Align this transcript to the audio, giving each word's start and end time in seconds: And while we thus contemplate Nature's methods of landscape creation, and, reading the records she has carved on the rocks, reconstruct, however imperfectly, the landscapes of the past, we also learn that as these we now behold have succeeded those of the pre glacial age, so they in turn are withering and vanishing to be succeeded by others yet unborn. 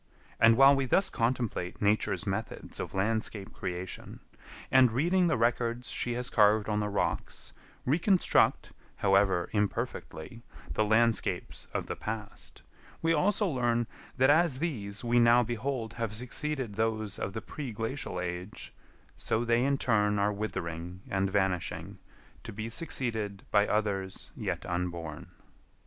And 0.39 0.57
while 0.57 0.75
we 0.75 0.85
thus 0.85 1.11
contemplate 1.11 1.79
Nature's 1.79 2.25
methods 2.25 2.79
of 2.79 2.95
landscape 2.95 3.53
creation, 3.53 4.19
and, 4.71 4.91
reading 4.91 5.27
the 5.27 5.37
records 5.37 5.91
she 5.91 6.13
has 6.13 6.27
carved 6.27 6.67
on 6.67 6.79
the 6.79 6.89
rocks, 6.89 7.53
reconstruct, 7.85 8.71
however 8.95 9.47
imperfectly, 9.51 10.41
the 10.73 10.83
landscapes 10.83 11.67
of 11.71 11.85
the 11.85 11.95
past, 11.95 12.63
we 13.03 13.13
also 13.13 13.45
learn 13.45 13.85
that 14.17 14.31
as 14.31 14.57
these 14.57 15.03
we 15.03 15.19
now 15.19 15.43
behold 15.43 15.93
have 15.93 16.15
succeeded 16.15 16.73
those 16.73 17.19
of 17.19 17.33
the 17.33 17.39
pre 17.43 17.71
glacial 17.71 18.19
age, 18.19 18.73
so 19.15 19.45
they 19.45 19.63
in 19.63 19.77
turn 19.77 20.17
are 20.17 20.33
withering 20.33 21.01
and 21.11 21.29
vanishing 21.29 21.99
to 22.43 22.51
be 22.51 22.69
succeeded 22.69 23.43
by 23.51 23.67
others 23.67 24.31
yet 24.35 24.65
unborn. 24.65 25.27